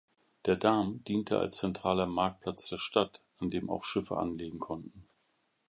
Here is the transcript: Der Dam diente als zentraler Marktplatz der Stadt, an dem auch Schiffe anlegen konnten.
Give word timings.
Der 0.47 0.55
Dam 0.55 1.03
diente 1.03 1.37
als 1.37 1.57
zentraler 1.57 2.07
Marktplatz 2.07 2.67
der 2.67 2.79
Stadt, 2.79 3.21
an 3.37 3.51
dem 3.51 3.69
auch 3.69 3.83
Schiffe 3.83 4.17
anlegen 4.17 4.57
konnten. 4.59 5.05